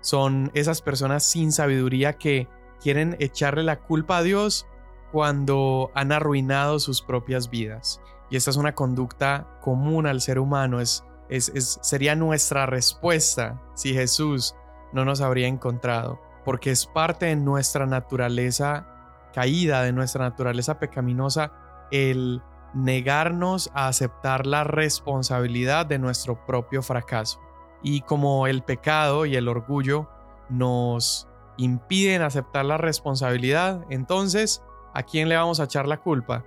Son 0.02 0.50
esas 0.52 0.82
personas 0.82 1.24
sin 1.24 1.50
sabiduría 1.52 2.14
que 2.14 2.48
quieren 2.80 3.16
echarle 3.20 3.62
la 3.62 3.80
culpa 3.80 4.18
a 4.18 4.22
Dios 4.22 4.66
cuando 5.12 5.90
han 5.94 6.12
arruinado 6.12 6.78
sus 6.78 7.00
propias 7.00 7.48
vidas. 7.48 8.00
Y 8.28 8.36
esta 8.36 8.50
es 8.50 8.56
una 8.56 8.74
conducta 8.74 9.58
común 9.60 10.06
al 10.06 10.20
ser 10.20 10.38
humano, 10.38 10.80
es, 10.80 11.04
es, 11.28 11.78
sería 11.82 12.16
nuestra 12.16 12.66
respuesta 12.66 13.62
si 13.74 13.94
Jesús 13.94 14.54
no 14.92 15.04
nos 15.04 15.20
habría 15.20 15.48
encontrado, 15.48 16.20
porque 16.44 16.70
es 16.70 16.86
parte 16.86 17.26
de 17.26 17.36
nuestra 17.36 17.86
naturaleza 17.86 18.86
caída, 19.32 19.82
de 19.82 19.92
nuestra 19.92 20.24
naturaleza 20.24 20.78
pecaminosa, 20.78 21.52
el 21.90 22.42
negarnos 22.74 23.70
a 23.74 23.88
aceptar 23.88 24.46
la 24.46 24.64
responsabilidad 24.64 25.86
de 25.86 25.98
nuestro 25.98 26.44
propio 26.46 26.82
fracaso. 26.82 27.38
Y 27.82 28.02
como 28.02 28.46
el 28.46 28.62
pecado 28.62 29.26
y 29.26 29.36
el 29.36 29.48
orgullo 29.48 30.08
nos 30.48 31.28
impiden 31.56 32.22
aceptar 32.22 32.64
la 32.64 32.78
responsabilidad, 32.78 33.84
entonces, 33.90 34.62
¿a 34.94 35.02
quién 35.02 35.28
le 35.28 35.36
vamos 35.36 35.60
a 35.60 35.64
echar 35.64 35.86
la 35.86 35.98
culpa? 35.98 36.44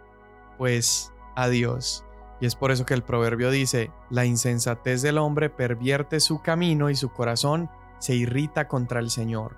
Pues 0.57 1.13
a 1.35 1.47
Dios. 1.49 2.05
Y 2.39 2.45
es 2.45 2.55
por 2.55 2.71
eso 2.71 2.85
que 2.85 2.93
el 2.93 3.03
proverbio 3.03 3.49
dice, 3.49 3.91
la 4.09 4.25
insensatez 4.25 5.01
del 5.01 5.17
hombre 5.17 5.49
pervierte 5.49 6.19
su 6.19 6.41
camino 6.41 6.89
y 6.89 6.95
su 6.95 7.09
corazón 7.09 7.69
se 7.99 8.15
irrita 8.15 8.67
contra 8.67 8.99
el 8.99 9.09
Señor. 9.09 9.57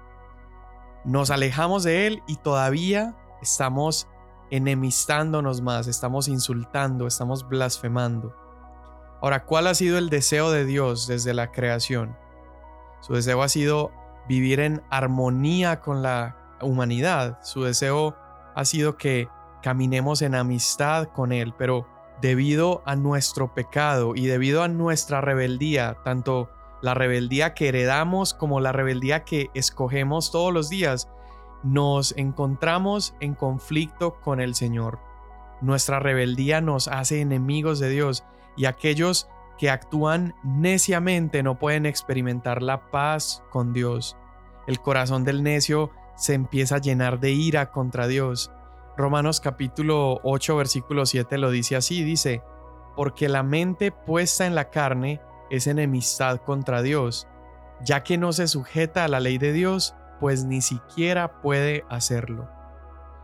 Nos 1.04 1.32
alejamos 1.32 1.84
de 1.84 2.08
Él 2.08 2.24
y 2.28 2.36
todavía 2.36 3.16
estamos 3.42 4.08
enemistándonos 4.50 5.62
más, 5.62 5.88
estamos 5.88 6.28
insultando, 6.28 7.08
estamos 7.08 7.48
blasfemando. 7.48 8.36
Ahora, 9.22 9.46
¿cuál 9.46 9.68
ha 9.68 9.74
sido 9.74 9.98
el 9.98 10.10
deseo 10.10 10.52
de 10.52 10.66
Dios 10.66 11.08
desde 11.08 11.34
la 11.34 11.52
creación? 11.52 12.16
Su 13.02 13.14
deseo 13.14 13.42
ha 13.42 13.50
sido 13.50 13.92
vivir 14.28 14.60
en 14.60 14.84
armonía 14.90 15.80
con 15.80 16.02
la 16.04 16.38
humanidad. 16.62 17.40
Su 17.42 17.64
deseo 17.64 18.16
ha 18.56 18.66
sido 18.66 18.98
que 18.98 19.28
caminemos 19.62 20.22
en 20.22 20.36
amistad 20.36 21.08
con 21.08 21.32
Él, 21.32 21.54
pero 21.58 21.88
debido 22.22 22.84
a 22.86 22.96
nuestro 22.96 23.54
pecado 23.54 24.16
y 24.16 24.26
debido 24.26 24.64
a 24.64 24.68
nuestra 24.68 25.22
rebeldía, 25.22 25.98
tanto 26.04 26.50
la 26.82 26.94
rebeldía 26.94 27.54
que 27.54 27.70
heredamos 27.70 28.34
como 28.34 28.60
la 28.60 28.72
rebeldía 28.72 29.24
que 29.24 29.50
escogemos 29.54 30.32
todos 30.32 30.54
los 30.54 30.70
días, 30.70 31.10
nos 31.64 32.16
encontramos 32.18 33.16
en 33.20 33.34
conflicto 33.34 34.20
con 34.22 34.40
el 34.40 34.54
Señor. 34.54 35.00
Nuestra 35.62 36.00
rebeldía 36.00 36.62
nos 36.62 36.88
hace 36.88 37.20
enemigos 37.20 37.80
de 37.80 37.90
Dios 37.90 38.24
y 38.58 38.66
aquellos 38.66 39.30
que 39.58 39.70
actúan 39.70 40.36
neciamente 40.44 41.44
no 41.44 41.58
pueden 41.58 41.86
experimentar 41.86 42.62
la 42.62 42.92
paz 42.92 43.44
con 43.50 43.74
Dios. 43.74 44.18
El 44.68 44.80
corazón 44.80 45.24
del 45.24 45.44
necio 45.44 45.92
se 46.16 46.34
empieza 46.34 46.76
a 46.76 46.82
llenar 46.82 47.20
de 47.20 47.32
ira 47.32 47.72
contra 47.72 48.08
Dios. 48.08 48.52
Romanos 48.98 49.40
capítulo 49.40 50.20
8 50.24 50.58
versículo 50.58 51.06
7 51.06 51.38
lo 51.38 51.52
dice 51.52 51.76
así, 51.76 52.04
dice, 52.04 52.42
porque 52.96 53.30
la 53.30 53.44
mente 53.44 53.92
puesta 53.92 54.46
en 54.46 54.56
la 54.56 54.70
carne 54.70 55.22
es 55.50 55.68
enemistad 55.68 56.42
contra 56.42 56.82
Dios, 56.82 57.28
ya 57.82 58.04
que 58.04 58.18
no 58.18 58.34
se 58.34 58.48
sujeta 58.48 59.06
a 59.06 59.08
la 59.08 59.20
ley 59.20 59.38
de 59.38 59.54
Dios, 59.54 59.96
pues 60.20 60.46
ni 60.46 60.62
siquiera 60.62 61.42
puede 61.42 61.86
hacerlo. 61.90 62.50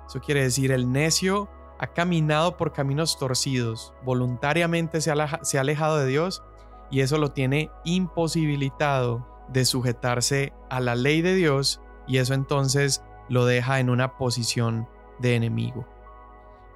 Eso 0.08 0.20
quiere 0.22 0.44
decir, 0.44 0.72
el 0.72 0.92
necio 0.92 1.50
ha 1.84 1.88
caminado 1.88 2.56
por 2.56 2.72
caminos 2.72 3.20
torcidos, 3.20 3.94
voluntariamente 4.06 5.02
se 5.02 5.12
ha 5.12 5.60
alejado 5.60 5.98
de 5.98 6.08
Dios 6.08 6.42
y 6.90 7.02
eso 7.02 7.18
lo 7.18 7.34
tiene 7.34 7.72
imposibilitado 7.84 9.28
de 9.50 9.66
sujetarse 9.66 10.54
a 10.70 10.80
la 10.80 10.96
ley 10.96 11.22
de 11.22 11.36
Dios 11.36 11.82
y 12.08 12.20
eso 12.20 12.34
entonces 12.36 13.04
lo 13.28 13.46
deja 13.46 13.82
en 13.82 13.90
una 13.90 14.16
posición 14.16 14.88
de 15.20 15.36
enemigo. 15.36 15.86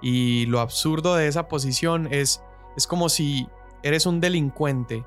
Y 0.01 0.45
lo 0.47 0.59
absurdo 0.59 1.15
de 1.15 1.29
esa 1.29 1.47
posición 1.47 2.09
es, 2.11 2.43
es 2.75 2.85
como 2.85 3.07
si 3.07 3.47
eres 3.83 4.05
un 4.05 4.19
delincuente 4.19 5.05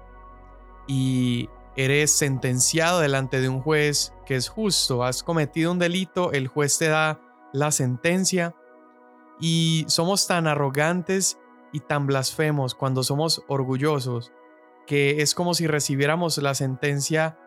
y 0.87 1.51
eres 1.77 2.11
sentenciado 2.11 3.01
delante 3.01 3.43
de 3.43 3.51
un 3.51 3.61
juez 3.61 4.15
que 4.25 4.35
es 4.35 4.49
justo, 4.49 5.05
has 5.05 5.23
cometido 5.23 5.73
un 5.73 5.79
delito, 5.79 6.33
el 6.33 6.49
juez 6.49 6.79
te 6.79 6.89
da 6.89 7.21
la 7.53 7.71
sentencia 7.71 8.55
y 9.41 9.85
somos 9.89 10.27
tan 10.27 10.47
arrogantes 10.47 11.39
y 11.73 11.81
tan 11.81 12.07
blasfemos 12.07 12.75
cuando 12.75 13.03
somos 13.03 13.45
orgullosos 13.49 14.33
que 14.87 15.23
es 15.23 15.35
como 15.35 15.55
si 15.55 15.67
recibiéramos 15.67 16.39
la 16.39 16.55
sentencia 16.55 17.39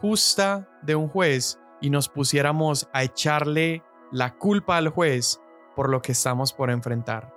justa 0.00 0.68
de 0.82 0.94
un 0.94 1.08
juez 1.08 1.58
y 1.80 1.90
nos 1.90 2.08
pusiéramos 2.08 2.88
a 2.92 3.04
echarle 3.04 3.82
la 4.12 4.36
culpa 4.36 4.76
al 4.76 4.88
juez 4.88 5.40
por 5.74 5.88
lo 5.88 6.02
que 6.02 6.12
estamos 6.12 6.52
por 6.52 6.70
enfrentar. 6.70 7.34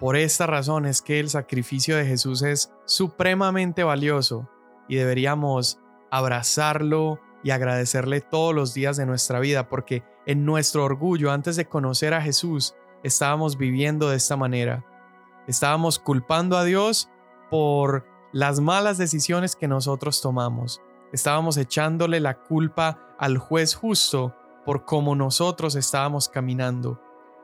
Por 0.00 0.16
esta 0.16 0.46
razón 0.46 0.86
es 0.86 1.02
que 1.02 1.20
el 1.20 1.30
sacrificio 1.30 1.96
de 1.96 2.04
Jesús 2.04 2.42
es 2.42 2.72
supremamente 2.84 3.84
valioso 3.84 4.50
y 4.88 4.96
deberíamos 4.96 5.78
abrazarlo 6.10 7.20
y 7.44 7.50
agradecerle 7.50 8.20
todos 8.20 8.54
los 8.54 8.74
días 8.74 8.96
de 8.96 9.06
nuestra 9.06 9.38
vida 9.38 9.68
porque 9.68 10.02
en 10.26 10.44
nuestro 10.44 10.84
orgullo 10.84 11.30
antes 11.30 11.56
de 11.56 11.66
conocer 11.66 12.12
a 12.12 12.22
Jesús 12.22 12.74
estábamos 13.04 13.56
viviendo 13.56 14.08
de 14.10 14.16
esta 14.16 14.36
manera. 14.36 14.84
Estábamos 15.46 16.00
culpando 16.00 16.56
a 16.56 16.64
Dios 16.64 17.10
por 17.50 18.06
las 18.32 18.58
malas 18.58 18.98
decisiones 18.98 19.54
que 19.54 19.68
nosotros 19.68 20.20
tomamos. 20.20 20.80
Estábamos 21.12 21.56
echándole 21.56 22.18
la 22.18 22.42
culpa 22.42 23.14
al 23.18 23.38
juez 23.38 23.76
justo 23.76 24.34
por 24.64 24.84
cómo 24.86 25.14
nosotros 25.14 25.76
estábamos 25.76 26.28
caminando. 26.28 27.00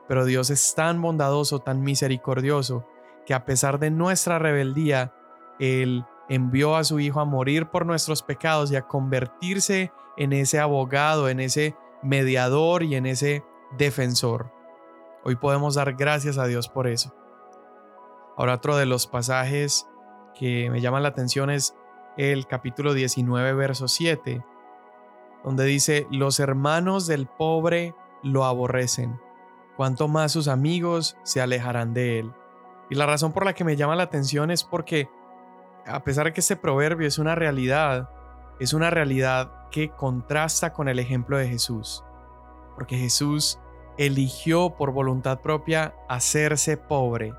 Pero 0.07 0.25
Dios 0.25 0.49
es 0.49 0.75
tan 0.75 1.01
bondadoso, 1.01 1.59
tan 1.59 1.81
misericordioso, 1.81 2.85
que 3.25 3.33
a 3.33 3.45
pesar 3.45 3.79
de 3.79 3.91
nuestra 3.91 4.39
rebeldía, 4.39 5.13
Él 5.59 6.03
envió 6.27 6.75
a 6.75 6.83
su 6.83 6.99
Hijo 6.99 7.19
a 7.19 7.25
morir 7.25 7.67
por 7.67 7.85
nuestros 7.85 8.23
pecados 8.23 8.71
y 8.71 8.75
a 8.75 8.87
convertirse 8.87 9.91
en 10.17 10.33
ese 10.33 10.59
abogado, 10.59 11.29
en 11.29 11.39
ese 11.39 11.75
mediador 12.01 12.83
y 12.83 12.95
en 12.95 13.05
ese 13.05 13.45
defensor. 13.77 14.51
Hoy 15.23 15.35
podemos 15.35 15.75
dar 15.75 15.93
gracias 15.93 16.39
a 16.39 16.45
Dios 16.45 16.67
por 16.67 16.87
eso. 16.87 17.13
Ahora 18.37 18.55
otro 18.55 18.75
de 18.75 18.87
los 18.87 19.05
pasajes 19.05 19.87
que 20.33 20.71
me 20.71 20.81
llaman 20.81 21.03
la 21.03 21.09
atención 21.09 21.51
es 21.51 21.75
el 22.17 22.47
capítulo 22.47 22.95
19, 22.95 23.53
verso 23.53 23.87
7, 23.87 24.43
donde 25.43 25.65
dice, 25.65 26.07
los 26.09 26.39
hermanos 26.39 27.05
del 27.05 27.27
pobre 27.27 27.93
lo 28.23 28.45
aborrecen, 28.45 29.19
cuanto 29.77 30.07
más 30.07 30.31
sus 30.31 30.47
amigos 30.47 31.17
se 31.23 31.39
alejarán 31.39 31.93
de 31.93 32.19
él. 32.19 32.33
Y 32.89 32.95
la 32.95 33.05
razón 33.05 33.31
por 33.31 33.45
la 33.45 33.53
que 33.53 33.63
me 33.63 33.75
llama 33.75 33.95
la 33.95 34.03
atención 34.03 34.49
es 34.49 34.63
porque, 34.63 35.07
a 35.85 36.03
pesar 36.03 36.25
de 36.25 36.33
que 36.33 36.41
este 36.41 36.55
proverbio 36.55 37.07
es 37.07 37.19
una 37.19 37.35
realidad, 37.35 38.09
es 38.59 38.73
una 38.73 38.89
realidad 38.89 39.69
que 39.69 39.89
contrasta 39.89 40.73
con 40.73 40.89
el 40.89 40.97
ejemplo 40.97 41.37
de 41.37 41.47
Jesús. 41.47 42.03
Porque 42.75 42.97
Jesús 42.97 43.59
eligió 43.97 44.75
por 44.75 44.91
voluntad 44.91 45.39
propia 45.39 45.93
hacerse 46.09 46.77
pobre, 46.77 47.33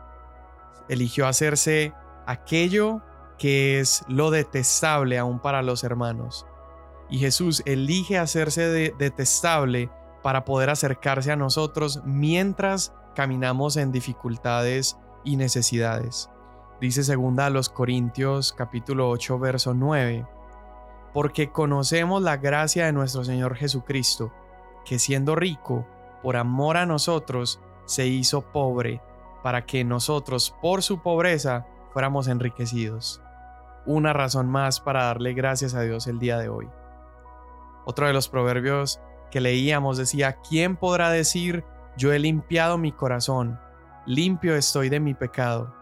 eligió 0.89 1.27
hacerse 1.27 1.93
aquello 2.27 3.03
que 3.39 3.81
es 3.81 4.05
lo 4.09 4.31
detestable 4.31 5.19
aún 5.19 5.41
para 5.41 5.63
los 5.63 5.85
hermanos. 5.85 6.47
Y 7.11 7.19
Jesús 7.19 7.63
elige 7.67 8.19
hacerse 8.19 8.93
detestable 8.99 9.91
para 10.23 10.45
poder 10.45 10.71
acercarse 10.71 11.33
a 11.33 11.37
nosotros 11.37 12.01
mientras 12.05 12.95
caminamos 13.15 13.77
en 13.77 13.93
dificultades 13.93 14.97
y 15.25 15.37
necesidades. 15.37 16.31
Dice 16.81 17.05
segunda 17.05 17.47
a 17.47 17.51
los 17.51 17.69
Corintios 17.69 18.53
capítulo 18.53 19.09
8 19.11 19.39
verso 19.39 19.75
9, 19.75 20.27
porque 21.13 21.51
conocemos 21.51 22.23
la 22.23 22.39
gracia 22.39 22.87
de 22.87 22.93
nuestro 22.93 23.25
Señor 23.25 23.57
Jesucristo, 23.57 24.33
que 24.85 24.99
siendo 24.99 25.37
rico, 25.37 25.87
por 26.23 26.37
amor 26.37 26.77
a 26.77 26.87
nosotros, 26.87 27.61
se 27.85 28.07
hizo 28.07 28.43
pobre, 28.53 29.03
para 29.43 29.67
que 29.67 29.85
nosotros 29.85 30.55
por 30.63 30.83
su 30.83 31.03
pobreza 31.03 31.67
fuéramos 31.93 32.29
enriquecidos. 32.29 33.21
Una 33.85 34.13
razón 34.13 34.49
más 34.49 34.81
para 34.81 35.05
darle 35.05 35.35
gracias 35.35 35.75
a 35.75 35.81
Dios 35.81 36.07
el 36.07 36.19
día 36.19 36.39
de 36.39 36.49
hoy. 36.49 36.69
Otro 37.85 38.07
de 38.07 38.13
los 38.13 38.29
proverbios 38.29 39.01
que 39.31 39.41
leíamos 39.41 39.99
decía, 39.99 40.39
¿quién 40.49 40.77
podrá 40.77 41.11
decir, 41.11 41.65
yo 41.97 42.13
he 42.13 42.19
limpiado 42.19 42.79
mi 42.79 42.93
corazón, 42.93 43.59
limpio 44.07 44.55
estoy 44.55 44.89
de 44.89 45.01
mi 45.01 45.15
pecado? 45.15 45.75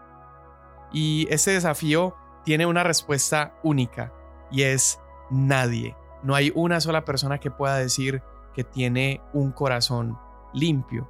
Y 0.91 1.27
ese 1.29 1.51
desafío 1.51 2.15
tiene 2.43 2.65
una 2.65 2.83
respuesta 2.83 3.53
única 3.61 4.11
y 4.49 4.63
es 4.63 4.99
nadie. 5.29 5.95
No 6.23 6.33
hay 6.33 6.51
una 6.55 6.81
sola 6.81 7.05
persona 7.05 7.39
que 7.39 7.51
pueda 7.51 7.77
decir 7.77 8.23
que 8.53 8.63
tiene 8.63 9.21
un 9.33 9.51
corazón 9.51 10.17
limpio. 10.53 11.09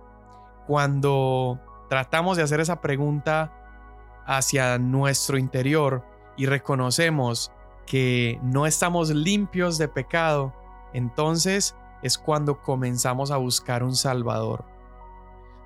Cuando 0.67 1.59
tratamos 1.89 2.37
de 2.37 2.43
hacer 2.43 2.59
esa 2.59 2.81
pregunta 2.81 3.51
hacia 4.25 4.77
nuestro 4.77 5.37
interior 5.37 6.05
y 6.37 6.45
reconocemos 6.45 7.51
que 7.85 8.39
no 8.43 8.65
estamos 8.65 9.09
limpios 9.09 9.77
de 9.77 9.87
pecado, 9.87 10.53
entonces 10.93 11.75
es 12.01 12.17
cuando 12.17 12.61
comenzamos 12.61 13.31
a 13.31 13.37
buscar 13.37 13.83
un 13.83 13.95
Salvador. 13.95 14.65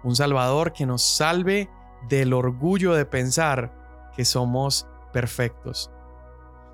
Un 0.04 0.16
Salvador 0.16 0.74
que 0.74 0.86
nos 0.86 1.02
salve 1.02 1.70
del 2.08 2.34
orgullo 2.34 2.94
de 2.94 3.06
pensar 3.06 4.12
que 4.16 4.26
somos 4.26 4.88
perfectos. 5.14 5.92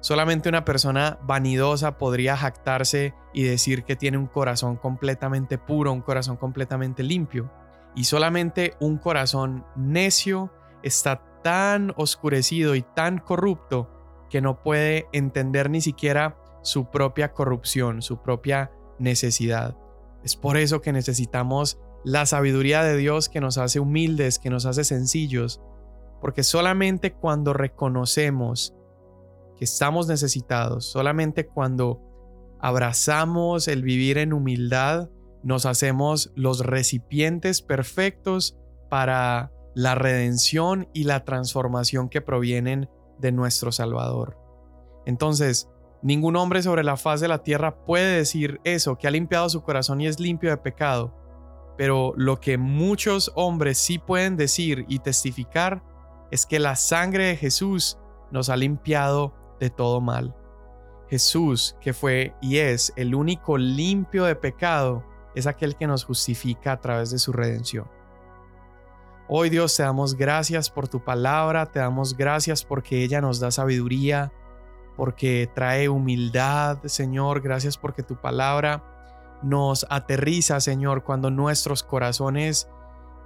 Solamente 0.01 0.49
una 0.49 0.65
persona 0.65 1.19
vanidosa 1.23 1.99
podría 1.99 2.35
jactarse 2.35 3.13
y 3.33 3.43
decir 3.43 3.83
que 3.83 3.95
tiene 3.95 4.17
un 4.17 4.25
corazón 4.25 4.75
completamente 4.75 5.59
puro, 5.59 5.93
un 5.93 6.01
corazón 6.01 6.37
completamente 6.37 7.03
limpio. 7.03 7.51
Y 7.95 8.05
solamente 8.05 8.73
un 8.79 8.97
corazón 8.97 9.63
necio 9.75 10.51
está 10.81 11.21
tan 11.43 11.93
oscurecido 11.97 12.73
y 12.73 12.81
tan 12.81 13.19
corrupto 13.19 13.89
que 14.29 14.41
no 14.41 14.63
puede 14.63 15.07
entender 15.13 15.69
ni 15.69 15.81
siquiera 15.81 16.37
su 16.63 16.89
propia 16.89 17.33
corrupción, 17.33 18.01
su 18.01 18.21
propia 18.21 18.71
necesidad. 18.97 19.77
Es 20.23 20.35
por 20.35 20.57
eso 20.57 20.81
que 20.81 20.93
necesitamos 20.93 21.79
la 22.03 22.25
sabiduría 22.25 22.81
de 22.83 22.97
Dios 22.97 23.29
que 23.29 23.41
nos 23.41 23.59
hace 23.59 23.79
humildes, 23.79 24.39
que 24.39 24.49
nos 24.49 24.65
hace 24.65 24.83
sencillos, 24.83 25.61
porque 26.21 26.41
solamente 26.41 27.13
cuando 27.13 27.53
reconocemos 27.53 28.75
estamos 29.61 30.07
necesitados, 30.07 30.91
solamente 30.91 31.45
cuando 31.45 32.01
abrazamos 32.59 33.67
el 33.67 33.83
vivir 33.83 34.17
en 34.17 34.33
humildad, 34.33 35.09
nos 35.43 35.65
hacemos 35.65 36.31
los 36.35 36.65
recipientes 36.65 37.61
perfectos 37.61 38.57
para 38.89 39.51
la 39.73 39.95
redención 39.95 40.89
y 40.93 41.05
la 41.05 41.23
transformación 41.23 42.09
que 42.09 42.21
provienen 42.21 42.89
de 43.19 43.31
nuestro 43.31 43.71
Salvador. 43.71 44.37
Entonces, 45.05 45.69
ningún 46.01 46.35
hombre 46.35 46.61
sobre 46.61 46.83
la 46.83 46.97
faz 46.97 47.21
de 47.21 47.27
la 47.27 47.43
tierra 47.43 47.85
puede 47.85 48.17
decir 48.17 48.59
eso, 48.63 48.97
que 48.97 49.07
ha 49.07 49.11
limpiado 49.11 49.47
su 49.49 49.61
corazón 49.61 50.01
y 50.01 50.07
es 50.07 50.19
limpio 50.19 50.49
de 50.49 50.57
pecado. 50.57 51.15
Pero 51.77 52.13
lo 52.17 52.39
que 52.39 52.57
muchos 52.57 53.31
hombres 53.35 53.77
sí 53.77 53.97
pueden 53.97 54.37
decir 54.37 54.85
y 54.87 54.99
testificar 54.99 55.83
es 56.31 56.45
que 56.45 56.59
la 56.59 56.75
sangre 56.75 57.25
de 57.25 57.37
Jesús 57.37 57.97
nos 58.31 58.49
ha 58.49 58.55
limpiado 58.55 59.33
de 59.61 59.69
todo 59.69 60.01
mal. 60.01 60.35
Jesús, 61.07 61.77
que 61.79 61.93
fue 61.93 62.33
y 62.41 62.57
es 62.57 62.91
el 62.95 63.15
único 63.15 63.57
limpio 63.57 64.25
de 64.25 64.35
pecado, 64.35 65.05
es 65.35 65.47
aquel 65.47 65.75
que 65.75 65.87
nos 65.87 66.03
justifica 66.03 66.73
a 66.73 66.81
través 66.81 67.11
de 67.11 67.19
su 67.19 67.31
redención. 67.31 67.87
Hoy 69.29 69.49
Dios 69.49 69.77
te 69.77 69.83
damos 69.83 70.15
gracias 70.15 70.69
por 70.69 70.87
tu 70.87 71.03
palabra, 71.03 71.67
te 71.67 71.79
damos 71.79 72.17
gracias 72.17 72.65
porque 72.65 73.03
ella 73.03 73.21
nos 73.21 73.39
da 73.39 73.51
sabiduría, 73.51 74.33
porque 74.97 75.49
trae 75.53 75.87
humildad, 75.87 76.79
Señor, 76.85 77.41
gracias 77.41 77.77
porque 77.77 78.03
tu 78.03 78.19
palabra 78.19 79.39
nos 79.43 79.85
aterriza, 79.89 80.59
Señor, 80.59 81.03
cuando 81.03 81.29
nuestros 81.29 81.83
corazones 81.83 82.67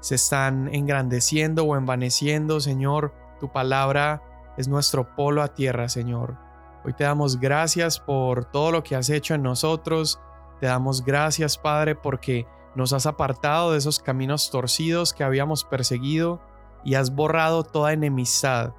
se 0.02 0.16
están 0.16 0.74
engrandeciendo 0.74 1.64
o 1.64 1.76
envaneciendo, 1.76 2.60
Señor. 2.60 3.14
Tu 3.40 3.52
palabra 3.52 4.22
es 4.58 4.68
nuestro 4.68 5.16
polo 5.16 5.42
a 5.42 5.50
tierra, 5.50 5.90
Señor. 5.90 6.38
Hoy 6.84 6.94
te 6.94 7.04
damos 7.04 7.40
gracias 7.40 8.00
por 8.00 8.46
todo 8.46 8.72
lo 8.72 8.84
que 8.84 8.96
has 8.96 9.10
hecho 9.10 9.34
en 9.34 9.44
nosotros. 9.44 10.20
Te 10.60 10.68
damos 10.68 11.04
gracias, 11.04 11.58
Padre, 11.58 11.96
porque 11.96 12.48
nos 12.76 12.94
has 12.94 13.06
apartado 13.06 13.72
de 13.72 13.78
esos 13.78 14.00
caminos 14.00 14.52
torcidos 14.52 15.14
que 15.14 15.24
habíamos 15.24 15.64
perseguido 15.64 16.42
y 16.84 16.96
has 16.96 17.14
borrado 17.16 17.64
toda 17.64 17.94
enemistad. 17.94 18.74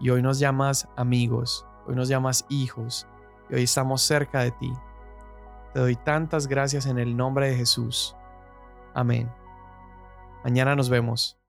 Y 0.00 0.10
hoy 0.10 0.22
nos 0.22 0.38
llamas 0.38 0.88
amigos, 0.96 1.66
hoy 1.86 1.94
nos 1.94 2.08
llamas 2.08 2.44
hijos, 2.48 3.06
y 3.50 3.54
hoy 3.54 3.62
estamos 3.64 4.02
cerca 4.02 4.40
de 4.40 4.50
ti. 4.52 4.72
Te 5.74 5.80
doy 5.80 5.96
tantas 5.96 6.46
gracias 6.46 6.86
en 6.86 6.98
el 6.98 7.16
nombre 7.16 7.50
de 7.50 7.56
Jesús. 7.56 8.16
Amén. 8.94 9.30
Mañana 10.44 10.74
nos 10.74 10.88
vemos. 10.88 11.41